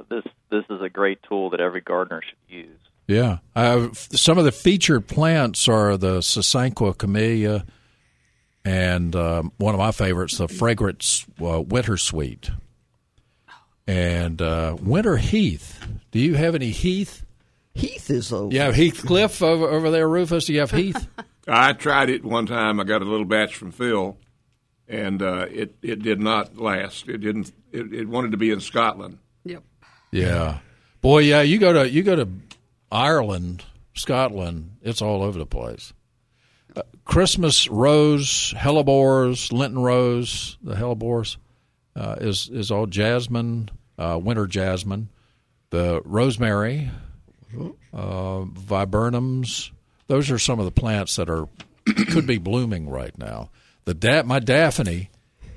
[0.09, 2.79] this this is a great tool that every gardener should use.
[3.07, 7.65] Yeah, uh, f- some of the featured plants are the Sasanqua camellia,
[8.65, 12.49] and um, one of my favorites, the fragrant uh, winter sweet,
[13.87, 15.79] and uh, winter heath.
[16.11, 17.25] Do you have any heath?
[17.73, 18.53] Heath is over.
[18.53, 20.45] You have Heathcliff over over there, Rufus.
[20.45, 21.07] Do you have heath?
[21.47, 22.79] I tried it one time.
[22.79, 24.17] I got a little batch from Phil,
[24.87, 27.07] and uh, it it did not last.
[27.07, 27.53] It didn't.
[27.71, 29.19] It, it wanted to be in Scotland.
[29.45, 29.63] Yep.
[30.11, 30.57] yeah,
[30.99, 31.41] boy, yeah.
[31.41, 32.27] You go to you go to
[32.91, 34.77] Ireland, Scotland.
[34.81, 35.93] It's all over the place.
[36.75, 41.37] Uh, Christmas rose, hellebores, Lenten rose, the hellebores
[41.95, 45.09] uh, is is all jasmine, uh, winter jasmine,
[45.71, 46.91] the rosemary,
[47.93, 49.71] uh, viburnums.
[50.07, 51.47] Those are some of the plants that are
[52.11, 53.49] could be blooming right now.
[53.85, 55.09] The da- my daphne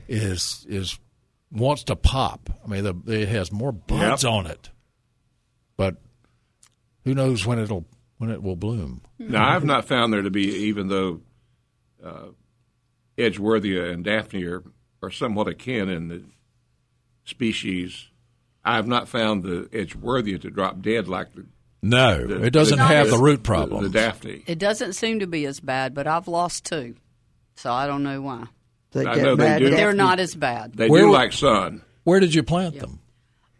[0.08, 0.98] is is
[1.52, 2.48] wants to pop.
[2.64, 4.32] I mean, the, it has more buds Yep.
[4.32, 4.70] on it,
[5.76, 5.96] but
[7.04, 7.84] who knows when it'll
[8.18, 9.02] when it will bloom?
[9.18, 11.20] Now, I've not found there to be, even though
[12.04, 12.28] uh,
[13.18, 14.62] Edgeworthia and Daphne are,
[15.02, 16.22] are somewhat akin in the
[17.24, 18.08] species,
[18.64, 21.46] I have not found the Edgeworthia to drop dead like the.
[21.82, 23.84] No, the- it doesn't the- have the root problem.
[23.84, 23.92] The, problems.
[23.94, 24.42] Daphne.
[24.46, 26.94] It doesn't seem to be as bad, but I've lost two,
[27.54, 28.44] so I don't know why.
[28.92, 29.70] They I get know they do.
[29.70, 30.74] They're not as bad.
[30.74, 31.82] They Where- do like sun.
[32.04, 32.98] Where did you plant them?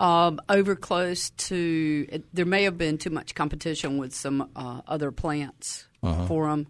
[0.01, 4.81] Um, over close to, it, there may have been too much competition with some uh,
[4.89, 6.27] other plants Uh-huh.
[6.27, 6.67] for them,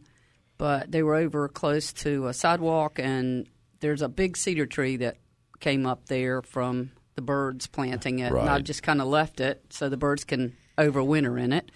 [0.58, 3.46] but they were over close to a sidewalk, and
[3.78, 5.16] there's a big cedar tree that
[5.60, 9.62] came up there from the birds planting it, and I just kind of left it
[9.70, 11.70] so the birds can overwinter in it.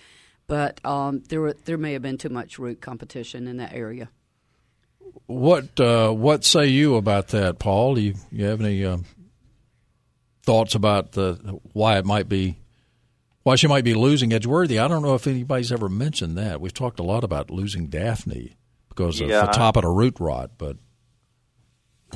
[0.48, 4.08] But um, there were, there may have been too much root competition in that area.
[5.26, 7.94] What uh, what say you about that, Paul?
[7.94, 9.04] Do you, you have any um,
[10.44, 11.34] thoughts about the
[11.72, 12.58] why it might be
[13.42, 14.84] why she might be losing Edgeworthia?
[14.84, 16.60] I don't know if anybody's ever mentioned that.
[16.60, 18.56] We've talked a lot about losing Daphne
[18.88, 20.76] because of the top of the root rot, but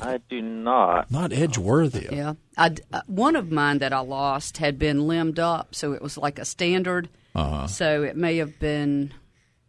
[0.01, 1.11] I do not.
[1.11, 2.11] Not Edgeworthia.
[2.11, 5.93] Yeah, I d uh, one of mine that I lost had been limbed up, so
[5.93, 7.09] it was like a standard.
[7.35, 7.67] Uh-huh.
[7.67, 9.13] So it may have been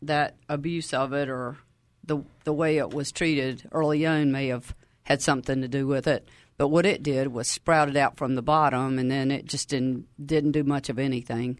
[0.03, 1.59] that abuse of it, or
[2.05, 6.07] the the way it was treated early on may have had something to do with
[6.07, 6.29] it.
[6.61, 10.05] But what it did was sprouted out from the bottom, and then it just didn't
[10.23, 11.59] didn't do much of anything.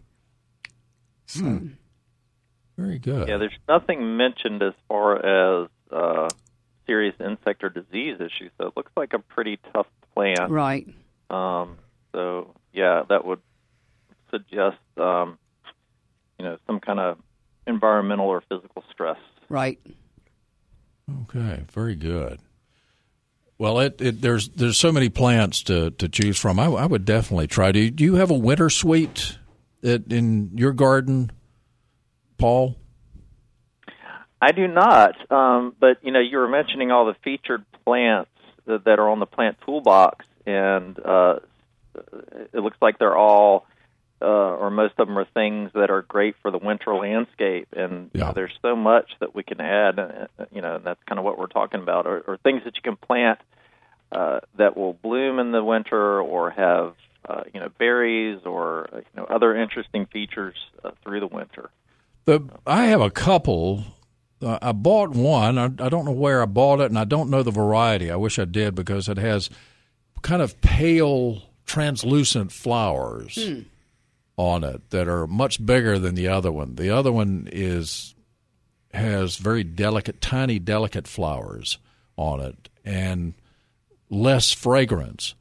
[1.25, 1.67] So Hmm.
[2.77, 3.27] Very good.
[3.27, 6.29] Yeah, there's nothing mentioned as far as uh,
[6.85, 10.51] serious insect or disease issues, so it looks like a pretty tough plant.
[10.51, 10.87] right,
[11.31, 11.79] Um,
[12.11, 13.41] so yeah, that would
[14.29, 15.39] suggest um,
[16.37, 17.17] you know some kind of
[17.65, 19.17] environmental or physical stress.
[19.49, 19.79] right.
[21.23, 22.39] Okay, very good.
[23.61, 26.59] Well, it, it there's there's so many plants to, to choose from.
[26.59, 27.71] I, I would definitely try.
[27.71, 29.37] Do you, do you have a winter sweet
[29.83, 31.31] at, in your garden,
[32.39, 32.75] Paul?
[34.41, 38.31] I do not, um, but you know, you were mentioning all the featured plants
[38.65, 41.35] that, that are on the plant toolbox, and uh,
[41.93, 43.67] it looks like they're all,
[44.21, 47.67] uh, or most of them, are things that are great for the winter landscape.
[47.75, 49.99] And you know, there's so much that we can add.
[49.99, 52.75] uh, You know, and that's kind of what we're talking about, or, or things that
[52.75, 53.39] you can plant
[54.11, 56.93] uh, that will bloom in the winter, or have
[57.27, 61.69] uh, you know berries, or uh, you know other interesting features uh, through the winter.
[62.25, 63.83] The I have a couple.
[64.41, 65.57] Uh, I bought one.
[65.59, 68.09] I, I don't know where I bought it, and I don't know the variety.
[68.09, 69.49] I wish I did because it has
[70.23, 73.61] kind of pale, translucent flowers Hmm.
[74.41, 76.73] On it that are much bigger than the other one.
[76.73, 78.15] The other one is
[78.91, 81.77] has very delicate, tiny, delicate flowers
[82.17, 83.35] on it, and
[84.09, 85.35] less fragrance.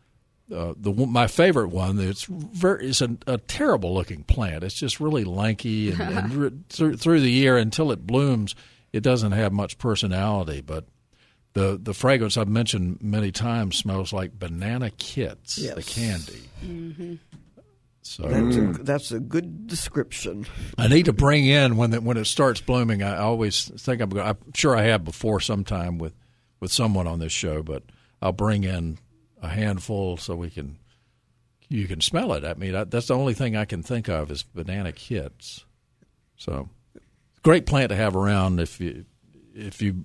[0.55, 4.65] Uh, the my favorite one it's very it's a, a terrible looking plant.
[4.65, 6.01] It's just really lanky and,
[6.35, 8.55] and through, through the year until it blooms,
[8.93, 10.61] it doesn't have much personality.
[10.61, 10.85] But
[11.55, 16.43] the the fragrance I've mentioned many times smells like banana kits, the candy.
[16.63, 17.15] Mm-hmm.
[18.03, 20.47] So That's, a, that's a good description.
[20.79, 23.03] I need to bring in when it, when it starts blooming.
[23.03, 24.17] I always think I'm.
[24.19, 26.15] I'm sure I have before sometime with
[26.61, 27.83] with someone on this show, but
[28.23, 28.99] I'll bring in
[29.43, 30.79] a handful so we can
[31.69, 32.45] you can smell it.
[32.45, 35.65] I mean, I, that's the only thing I can think of is banana kits.
[36.37, 36.69] So,
[37.43, 39.05] great plant to have around if you
[39.55, 40.05] if you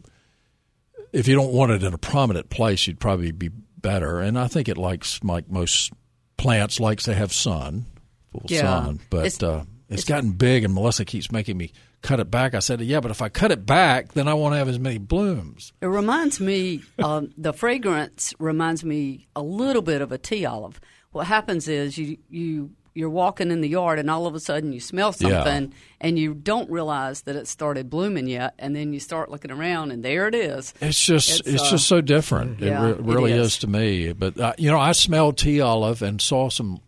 [1.11, 4.19] if you don't want it in a prominent place, you'd probably be better.
[4.19, 5.91] And I think it likes like most
[6.37, 7.85] plants likes to have sun,
[8.31, 8.61] full Yeah.
[8.61, 8.99] sun.
[9.09, 11.71] But It's- uh, it's it's- gotten big, and Melissa keeps making me
[12.01, 12.53] cut it back.
[12.53, 14.97] I said, "Yeah, but if I cut it back, then I won't have as many
[14.99, 20.45] blooms." It reminds me, um, the fragrance reminds me a little bit of a tea
[20.45, 20.79] olive.
[21.11, 24.73] What happens is you you you're walking in the yard and all of a sudden
[24.73, 25.43] you smell Yeah.
[25.43, 29.51] something and you don't realize that it started blooming yet, and then you start looking
[29.51, 30.73] around and there it is.
[30.81, 32.59] It's just it's, uh, just so different.
[32.61, 33.47] yeah, it it re- really is.
[33.53, 33.57] is.
[33.59, 34.13] to me.
[34.13, 36.79] But uh, you know, I smelled tea olive and saw some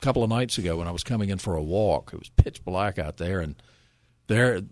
[0.00, 2.10] a couple of nights ago when I was coming in for a walk.
[2.12, 3.54] It was pitch black out there, and
[4.26, 4.62] there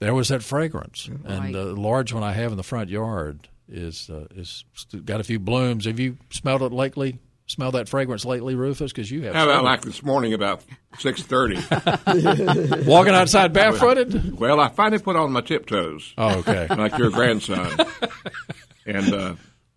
[0.00, 1.08] there was that fragrance.
[1.08, 1.32] Right.
[1.32, 4.64] And the large one I have in the front yard is uh, is
[5.04, 5.84] got a few blooms.
[5.86, 7.18] Have you smelled it lately?
[7.48, 8.90] Smelled that fragrance lately, Rufus?
[8.92, 9.34] Because you have.
[9.34, 10.64] How about smelled like this morning about
[10.98, 11.54] six thirty?
[12.86, 14.38] walking outside barefooted?
[14.38, 16.12] Well, I finally put on my tiptoes.
[16.18, 16.66] Oh, okay.
[16.74, 17.76] like your grandson.
[18.84, 19.34] and uh,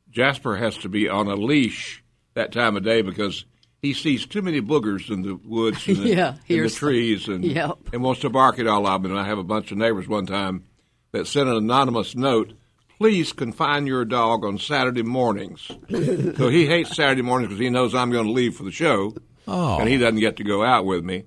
[0.10, 2.04] Jasper has to be on a leash
[2.34, 3.46] that time of day because
[3.82, 7.46] he sees too many boogers in the woods and the, Yeah, in the trees and,
[7.46, 7.78] Yep.
[7.94, 9.12] and wants to bark at all of them.
[9.12, 10.66] And I have a bunch of neighbors one time
[11.12, 12.54] that sent an anonymous note.
[13.00, 15.62] Please confine your dog on Saturday mornings.
[15.89, 19.16] so he hates Saturday mornings because he knows I'm going to leave for the show,
[19.47, 19.80] Oh.
[19.80, 21.24] and he doesn't get to go out with me,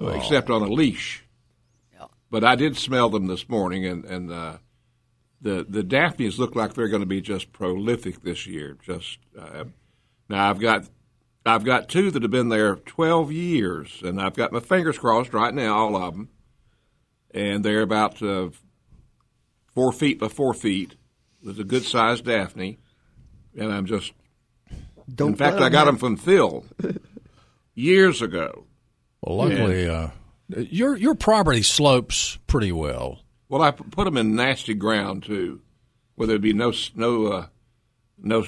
[0.00, 1.24] uh, except on a leash.
[2.30, 4.58] But I did smell them this morning, and and uh,
[5.40, 8.76] the the daphnes look like they're going to be just prolific this year.
[8.84, 9.64] Just uh,
[10.28, 10.84] now, I've got
[11.44, 15.34] I've got two that have been there twelve years, and I've got my fingers crossed
[15.34, 16.28] right now, all of them,
[17.32, 18.50] and they're about uh,
[19.80, 20.94] four feet by four feet.
[21.42, 22.78] It's a good sized daphne,
[23.56, 24.12] and I'm just.
[25.12, 26.64] Don't in fact, I got them from Phil
[27.74, 28.66] years ago.
[29.22, 30.08] Well, luckily, uh,
[30.48, 33.20] your your property slopes pretty well.
[33.48, 35.62] Well, I put them in nasty ground too,
[36.14, 37.46] where there'd be no s- no uh,
[38.18, 38.44] no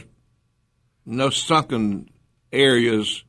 [1.06, 2.10] no sunken
[2.52, 3.24] areas,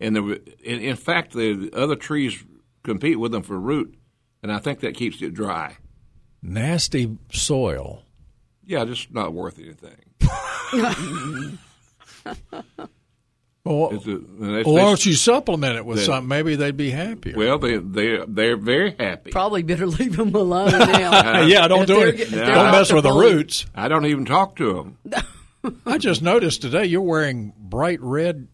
[0.00, 2.42] and there, were- in, in fact, the other trees
[2.82, 3.94] compete with them for root,
[4.42, 5.76] and I think that keeps it dry.
[6.42, 8.02] Nasty soil.
[8.64, 9.96] Yeah, just not worth anything.
[13.64, 16.26] Well, It's a- they- why don't you supplement it with they- something?
[16.26, 17.36] Maybe they'd be happier.
[17.36, 19.30] Well, they they they're very happy.
[19.30, 21.42] Probably better leave them alone now.
[21.46, 22.16] yeah, don't do it.
[22.16, 23.36] Get, no, don't mess with the bloom.
[23.36, 23.64] roots.
[23.72, 24.72] I don't even talk to
[25.04, 25.76] them.
[25.86, 28.48] I just noticed today you're wearing bright red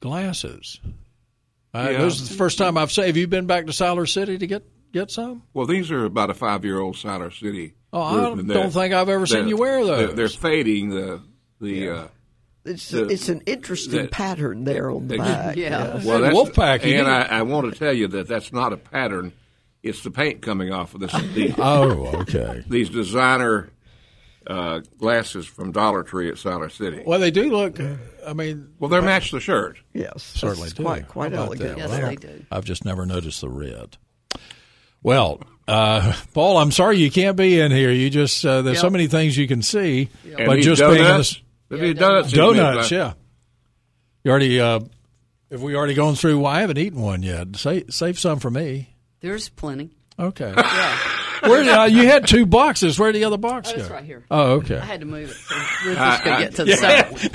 [0.00, 0.80] glasses.
[1.72, 2.02] Uh, Yeah.
[2.02, 3.04] This is the first time I've seen.
[3.04, 5.42] Have you been back to Siler City to get get some?
[5.54, 7.74] Well, these are about a five-year-old Siler City.
[7.92, 9.98] Oh, I don't- don't think I've ever seen you wear those.
[10.08, 10.90] They're, they're fading.
[10.90, 11.22] The
[11.60, 12.08] the uh,
[12.64, 15.56] It's the- it's an interesting the- pattern there on the Ex- back.
[15.56, 16.02] Yeah.
[16.04, 19.32] well, that's, Wolfpack, and I, I want to tell you that that's not a pattern.
[19.82, 21.12] It's the paint coming off of this.
[21.34, 22.62] These, Oh, okay.
[22.68, 23.70] these designer
[24.46, 27.02] uh, glasses from Dollar Tree at Siler City.
[27.06, 27.78] Well, they do look.
[28.26, 29.78] I mean, Well, they match the shirt.
[29.94, 30.82] Yes, certainly do.
[30.82, 31.76] quite quite elegant.
[31.76, 31.78] that?
[31.78, 32.44] Yes, Well, they do.
[32.50, 33.96] I've just never noticed the red.
[35.02, 37.90] Well, uh, Paul, I'm sorry you can't be in here.
[37.92, 40.92] You just uh, there's so many things you can see, And but these just being
[40.96, 41.30] in donuts.
[41.34, 42.32] this There'll Yeah, be donuts.
[42.32, 43.12] donuts, yeah.
[44.24, 44.80] You already uh,
[45.50, 46.38] have we already gone through?
[46.40, 47.56] Well, I haven't eaten one yet.
[47.56, 48.94] Save save some for me.
[49.20, 49.90] There's plenty.
[50.18, 50.52] Okay.
[50.56, 50.98] Yeah.
[51.42, 52.98] Where uh, you had two boxes?
[52.98, 53.80] Where did the other box Oh, go?
[53.82, 54.24] it's right here.
[54.28, 54.76] Oh, okay.
[54.78, 55.54] I had to move it so
[55.88, 57.30] Rufus I- could I- get to the second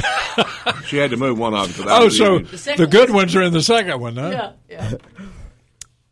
[0.73, 0.83] one.
[0.83, 1.85] She had to move one of them.
[1.85, 2.39] 'cause I Oh, so.
[2.39, 4.29] The the good one- ones are in the second one, huh?
[4.29, 4.97] Yeah, yeah.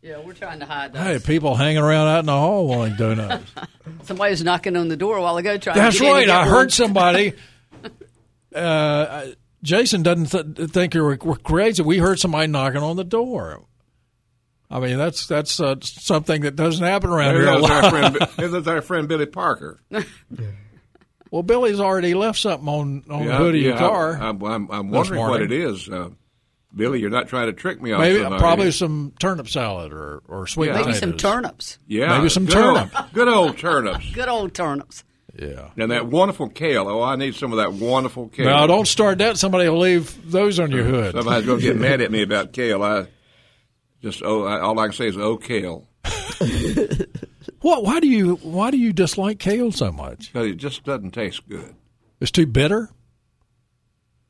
[0.02, 1.02] Yeah, we're trying to hide those.
[1.02, 3.44] Hey, people hanging around out in the hall wanting donuts.
[4.02, 6.26] Somebody was knocking on the door a while ago trying That's to get in right.
[6.26, 6.48] get I one.
[6.48, 7.32] heard somebody.
[8.54, 9.28] Uh,
[9.62, 10.26] Jason doesn't
[10.56, 11.82] th- think you're we're crazy.
[11.82, 13.62] We heard somebody knocking on the door.
[14.70, 17.88] I mean, that's that's uh, something that doesn't happen around There here a goes our
[17.90, 18.18] friend.
[18.36, 19.80] There goes our friend Billy Parker.
[21.30, 24.18] Well, Billy's already left something on on the Yeah, hood of your yeah, car.
[24.20, 25.88] I, am I'm, I'm wondering what it is.
[25.88, 26.10] Uh,
[26.74, 28.00] Billy, you're not trying to trick me off.
[28.00, 28.40] Maybe somebody.
[28.40, 30.80] probably some turnip salad or or sweet Yeah.
[30.80, 31.78] Maybe some turnips.
[31.86, 34.10] Yeah, maybe some good old- good old turnips.
[34.14, 35.04] Good old turnips.
[35.38, 35.70] Yeah.
[35.78, 36.88] And that wonderful kale.
[36.88, 38.44] Oh, I need some of that wonderful kale.
[38.46, 39.38] Now, don't start that.
[39.38, 41.14] Somebody will leave those on your hood.
[41.14, 42.82] Somebody's going to get mad at me about kale.
[42.82, 43.06] I
[44.02, 45.88] just oh, I, all I can say is oh kale
[47.60, 47.84] What?
[47.84, 50.32] Why do you Why do you dislike kale so much?
[50.32, 51.74] because it just doesn't taste good.
[52.20, 52.90] It's too bitter.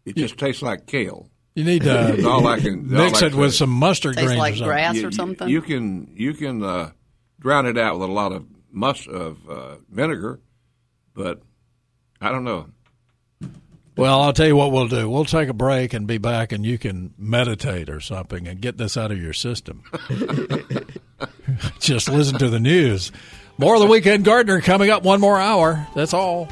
[0.04, 1.28] It just tastes like kale.
[1.54, 4.28] You need That's to all I can mix all I it with some mustard Tastes
[4.28, 4.38] greens.
[4.38, 4.66] like or something.
[4.68, 5.48] grass You- or something.
[5.48, 6.90] You can you can uh,
[7.40, 10.40] drown it out with a lot of must of uh, vinegar,
[11.14, 11.40] but
[12.20, 12.66] I don't know.
[13.94, 15.10] Well, I'll tell you what we'll do.
[15.10, 18.78] We'll take a break and be back, and you can meditate or something and get
[18.78, 19.82] this out of your system.
[21.78, 23.12] Just listen to the news.
[23.58, 25.86] More of the Weekend Gardener coming up one more hour.
[25.94, 26.48] That's all.